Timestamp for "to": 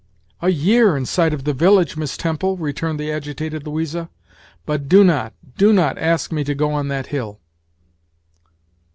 6.43-6.55